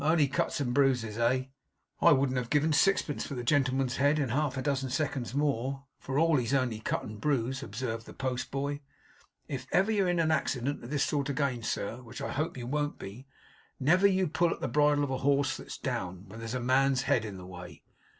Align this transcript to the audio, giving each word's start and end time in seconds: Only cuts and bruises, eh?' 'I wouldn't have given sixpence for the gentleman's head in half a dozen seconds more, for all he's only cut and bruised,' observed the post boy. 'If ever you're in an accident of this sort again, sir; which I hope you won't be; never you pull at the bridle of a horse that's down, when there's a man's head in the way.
Only 0.03 0.27
cuts 0.27 0.59
and 0.59 0.73
bruises, 0.73 1.19
eh?' 1.19 1.43
'I 2.01 2.11
wouldn't 2.13 2.39
have 2.39 2.49
given 2.49 2.73
sixpence 2.73 3.23
for 3.27 3.35
the 3.35 3.43
gentleman's 3.43 3.97
head 3.97 4.17
in 4.17 4.29
half 4.29 4.57
a 4.57 4.61
dozen 4.63 4.89
seconds 4.89 5.35
more, 5.35 5.83
for 5.99 6.17
all 6.17 6.37
he's 6.37 6.55
only 6.55 6.79
cut 6.79 7.03
and 7.03 7.21
bruised,' 7.21 7.61
observed 7.61 8.07
the 8.07 8.13
post 8.15 8.49
boy. 8.49 8.81
'If 9.47 9.67
ever 9.71 9.91
you're 9.91 10.09
in 10.09 10.19
an 10.19 10.31
accident 10.31 10.83
of 10.83 10.89
this 10.89 11.03
sort 11.03 11.29
again, 11.29 11.61
sir; 11.61 11.97
which 12.01 12.19
I 12.19 12.31
hope 12.31 12.57
you 12.57 12.65
won't 12.65 12.97
be; 12.97 13.27
never 13.79 14.07
you 14.07 14.27
pull 14.27 14.49
at 14.49 14.59
the 14.59 14.67
bridle 14.67 15.03
of 15.03 15.11
a 15.11 15.19
horse 15.19 15.55
that's 15.55 15.77
down, 15.77 16.27
when 16.29 16.39
there's 16.39 16.55
a 16.55 16.59
man's 16.59 17.03
head 17.03 17.23
in 17.23 17.37
the 17.37 17.45
way. 17.45 17.83